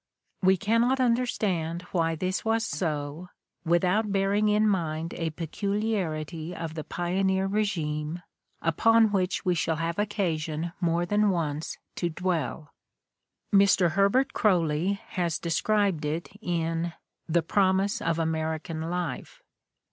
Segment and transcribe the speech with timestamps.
[0.41, 3.29] We cannot understand why this was so
[3.63, 8.23] without bear ing in mind a peculiarity of the pioneer regime
[8.63, 12.73] upon which we shall have occasion more than once to dwell.
[13.53, 13.91] Mr.
[13.91, 16.93] Herbert Croly has described it in
[17.29, 19.43] "The' Promise of American Life."